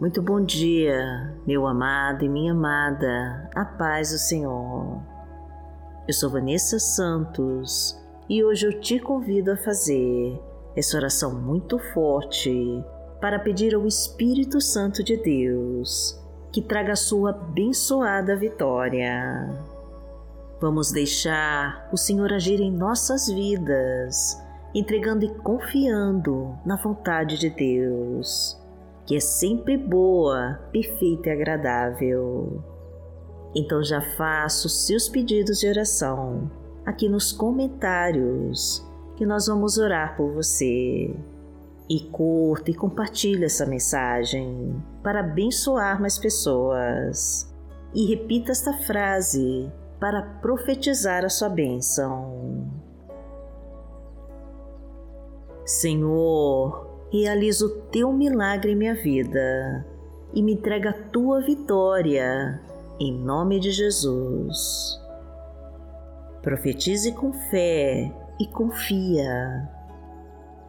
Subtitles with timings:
[0.00, 4.98] Muito bom dia, meu amado e minha amada, a paz do Senhor.
[6.08, 10.40] Eu sou Vanessa Santos e hoje eu te convido a fazer
[10.74, 12.82] essa oração muito forte
[13.20, 16.18] para pedir ao Espírito Santo de Deus
[16.50, 19.54] que traga a sua abençoada vitória.
[20.62, 24.42] Vamos deixar o Senhor agir em nossas vidas,
[24.74, 28.59] entregando e confiando na vontade de Deus
[29.10, 32.62] que é sempre boa, perfeita e agradável.
[33.52, 36.48] Então já faça os seus pedidos de oração
[36.86, 41.12] aqui nos comentários que nós vamos orar por você.
[41.88, 47.52] E curta e compartilhe essa mensagem para abençoar mais pessoas.
[47.92, 52.70] E repita esta frase para profetizar a sua bênção.
[55.64, 59.84] Senhor, realiza o teu milagre em minha vida
[60.32, 62.60] e me entrega a tua vitória,
[63.00, 64.98] em nome de Jesus.
[66.40, 69.68] Profetize com fé e confia.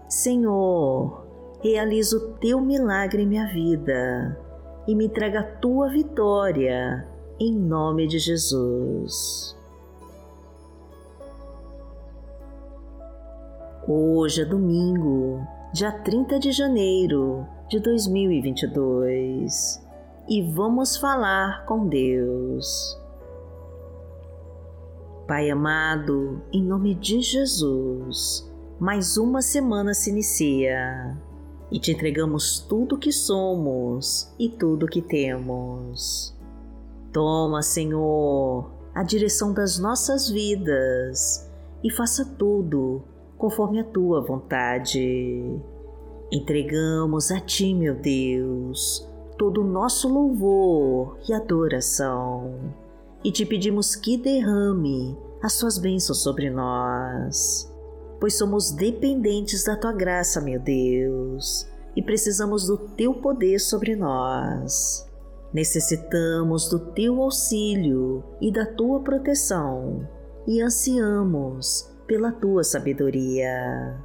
[0.10, 1.28] Senhor,
[1.62, 4.38] realiza o teu milagre em minha vida
[4.88, 7.08] e me entrega a tua vitória,
[7.40, 9.56] em nome de Jesus.
[13.88, 19.82] Hoje é domingo dia 30 de janeiro de 2022
[20.28, 23.00] e vamos falar com Deus.
[25.26, 31.18] Pai amado, em nome de Jesus, mais uma semana se inicia
[31.72, 36.38] e te entregamos tudo que somos e tudo que temos.
[37.14, 41.50] Toma, Senhor, a direção das nossas vidas
[41.82, 43.10] e faça tudo
[43.42, 45.60] conforme a tua vontade.
[46.32, 52.54] Entregamos a ti, meu Deus, todo o nosso louvor e adoração
[53.24, 57.74] e te pedimos que derrame as suas bênçãos sobre nós,
[58.20, 65.10] pois somos dependentes da tua graça, meu Deus, e precisamos do teu poder sobre nós.
[65.52, 70.08] Necessitamos do teu auxílio e da tua proteção
[70.48, 73.98] e ansiamos pela tua sabedoria.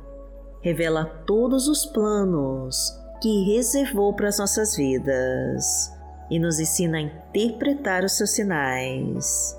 [0.61, 5.93] Revela todos os planos que reservou para as nossas vidas
[6.31, 9.59] e nos ensina a interpretar os seus sinais.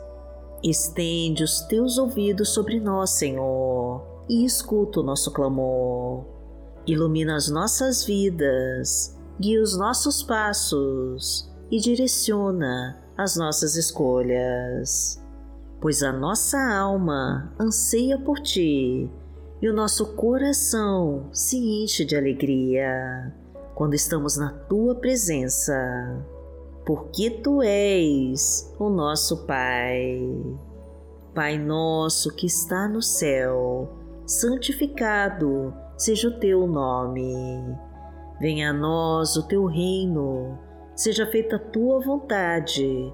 [0.64, 6.24] Estende os teus ouvidos sobre nós, Senhor, e escuta o nosso clamor.
[6.88, 15.22] Ilumina as nossas vidas, guia os nossos passos e direciona as nossas escolhas
[15.80, 19.10] pois a nossa alma anseia por ti
[19.62, 23.34] e o nosso coração se enche de alegria
[23.76, 25.74] quando estamos na tua presença,
[26.86, 30.20] porque tu és o nosso Pai.
[31.34, 33.96] Pai nosso que está no céu,
[34.26, 37.78] santificado seja o teu nome.
[38.40, 40.58] Venha a nós o teu reino,
[40.96, 43.14] seja feita a tua vontade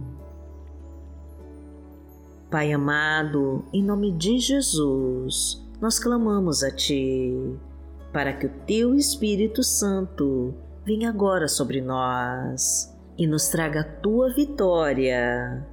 [2.51, 7.33] Pai amado, em nome de Jesus, nós clamamos a Ti,
[8.11, 10.53] para que o Teu Espírito Santo
[10.85, 15.65] venha agora sobre nós e nos traga a Tua vitória.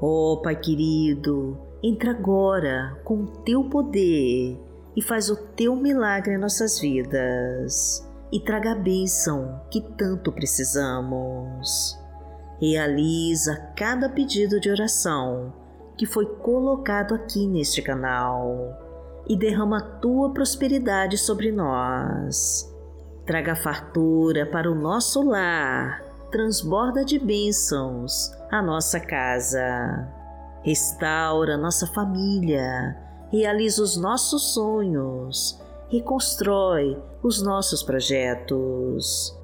[0.00, 4.58] Oh, Pai querido, entra agora com o Teu poder
[4.96, 11.94] e faz o Teu milagre em nossas vidas e traga a bênção que tanto precisamos.
[12.58, 15.60] Realiza cada pedido de oração
[15.96, 18.78] que foi colocado aqui neste canal
[19.28, 22.70] e derrama a tua prosperidade sobre nós.
[23.24, 30.08] Traga fartura para o nosso lar, transborda de bênçãos a nossa casa.
[30.64, 32.96] Restaura nossa família,
[33.30, 39.36] realiza os nossos sonhos, reconstrói os nossos projetos.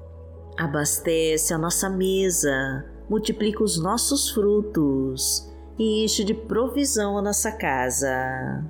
[0.57, 5.48] Abastece a nossa mesa, multiplica os nossos frutos
[5.79, 8.63] e enche de provisão a nossa casa.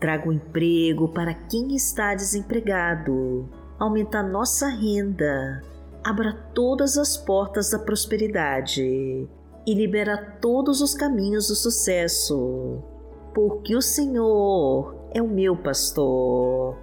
[0.00, 3.48] Traga o um emprego para quem está desempregado,
[3.78, 5.62] aumenta a nossa renda,
[6.02, 8.82] abra todas as portas da prosperidade
[9.66, 12.82] e libera todos os caminhos do sucesso,
[13.32, 16.76] porque o Senhor é o meu pastor,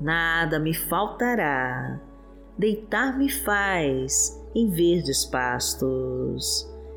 [0.00, 2.00] nada me faltará.
[2.58, 6.66] Deitar-me faz em verdes pastos,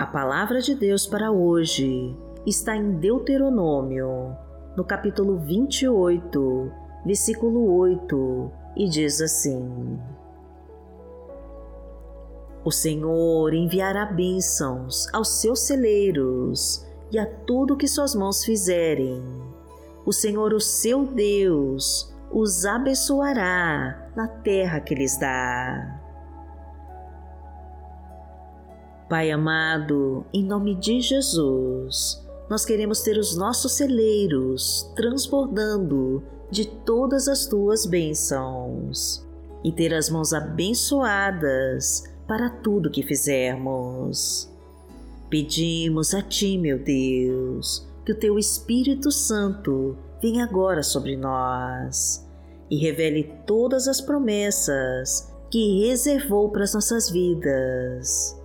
[0.00, 2.16] A palavra de Deus para hoje
[2.46, 4.34] está em Deuteronômio,
[4.74, 6.72] no capítulo 28,
[7.04, 10.00] versículo 8, e diz assim:
[12.64, 16.82] O Senhor enviará bênçãos aos seus celeiros
[17.12, 19.22] e a tudo que suas mãos fizerem.
[20.06, 25.99] O Senhor, o seu Deus, os abençoará na terra que lhes dá.
[29.10, 37.26] Pai amado, em nome de Jesus, nós queremos ter os nossos celeiros transbordando de todas
[37.26, 39.26] as tuas bênçãos
[39.64, 44.48] e ter as mãos abençoadas para tudo que fizermos.
[45.28, 52.24] Pedimos a Ti, meu Deus, que o Teu Espírito Santo venha agora sobre nós
[52.70, 58.38] e revele todas as promessas que reservou para as nossas vidas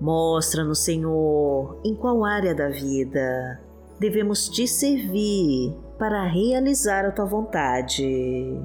[0.00, 3.60] Mostra-nos, Senhor, em qual área da vida
[3.98, 8.58] devemos te servir para realizar a tua vontade.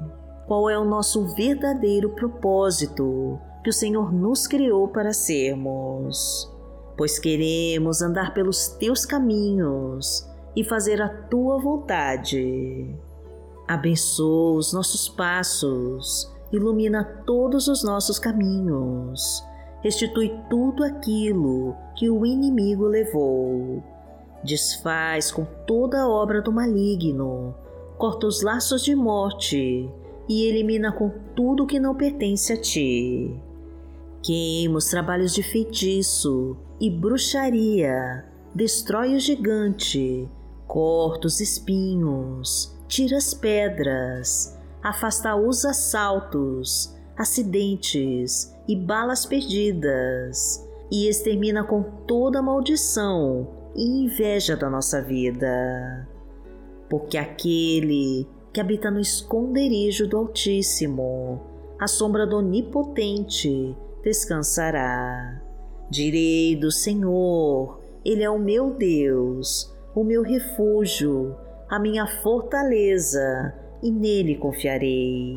[0.46, 6.50] Qual é o nosso verdadeiro propósito que o Senhor nos criou para sermos?
[6.96, 12.96] Pois queremos andar pelos teus caminhos e fazer a tua vontade.
[13.68, 19.44] Abençoa os nossos passos, ilumina todos os nossos caminhos
[19.86, 23.82] restitui tudo aquilo que o inimigo levou.
[24.42, 27.54] Desfaz com toda a obra do maligno,
[27.96, 29.88] corta os laços de morte
[30.28, 33.40] e elimina com tudo que não pertence a ti.
[34.22, 40.28] Queima os trabalhos de feitiço e bruxaria, destrói o gigante,
[40.66, 51.64] corta os espinhos, tira as pedras, afasta os assaltos, acidentes e balas perdidas, e extermina
[51.64, 56.08] com toda maldição e inveja da nossa vida.
[56.88, 61.40] Porque aquele que habita no esconderijo do Altíssimo,
[61.78, 65.42] a sombra do Onipotente, descansará.
[65.90, 71.36] Direi do Senhor, Ele é o meu Deus, o meu refúgio,
[71.68, 75.36] a minha fortaleza, e nele confiarei.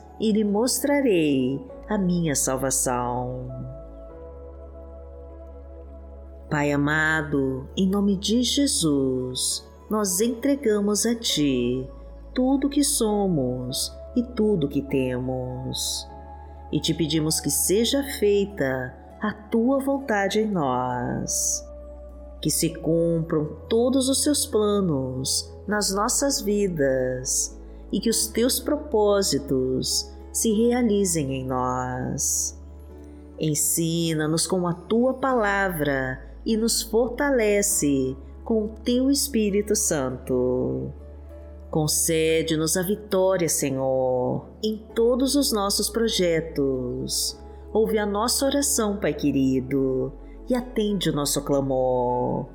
[0.21, 1.59] e lhe mostrarei
[1.89, 3.49] a minha salvação.
[6.47, 11.89] Pai amado, em nome de Jesus, nós entregamos a Ti
[12.35, 16.07] tudo que somos e tudo que temos.
[16.71, 21.65] E te pedimos que seja feita a Tua vontade em nós.
[22.39, 27.59] Que se cumpram todos os Seus planos nas nossas vidas
[27.91, 32.59] e que os Teus propósitos se realizem em nós.
[33.39, 40.93] Ensina-nos com a Tua palavra e nos fortalece com o Teu Espírito Santo
[41.71, 47.39] Concede-nos a vitória, Senhor, em todos os nossos projetos.
[47.71, 50.11] Ouve a nossa oração, Pai querido,
[50.49, 52.47] e atende o nosso clamor,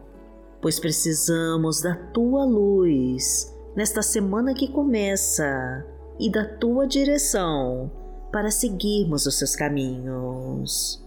[0.61, 5.83] pois precisamos da tua luz nesta semana que começa
[6.18, 7.90] e da tua direção
[8.32, 11.02] para seguirmos os seus caminhos.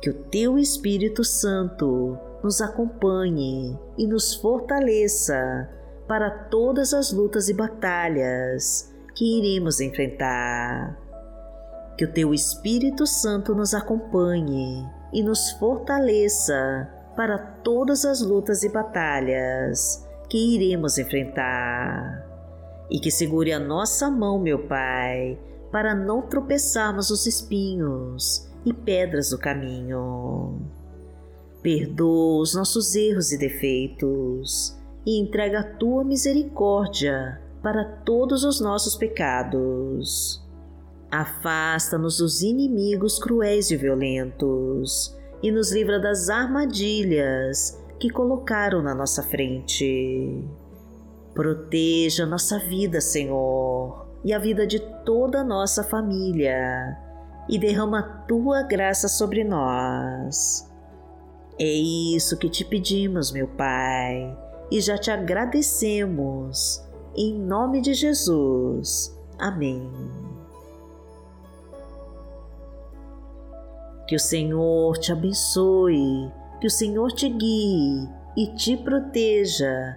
[0.00, 5.68] Que o teu Espírito Santo nos acompanhe e nos fortaleça
[6.06, 10.98] para todas as lutas e batalhas que iremos enfrentar.
[11.96, 18.68] Que o Teu Espírito Santo nos acompanhe e nos fortaleça para todas as lutas e
[18.68, 22.23] batalhas que iremos enfrentar.
[22.90, 25.38] E que segure a nossa mão, meu Pai,
[25.70, 30.60] para não tropeçarmos os espinhos e pedras do caminho.
[31.62, 38.96] Perdoa os nossos erros e defeitos e entrega a tua misericórdia para todos os nossos
[38.96, 40.42] pecados.
[41.10, 49.22] Afasta-nos dos inimigos cruéis e violentos e nos livra das armadilhas que colocaram na nossa
[49.22, 50.44] frente.
[51.34, 56.96] Proteja nossa vida, Senhor, e a vida de toda a nossa família,
[57.48, 60.70] e derrama a tua graça sobre nós.
[61.58, 66.82] É isso que te pedimos, meu Pai e já te agradecemos.
[67.16, 69.16] Em nome de Jesus.
[69.38, 69.88] Amém.
[74.08, 79.96] Que o Senhor te abençoe, que o Senhor te guie e te proteja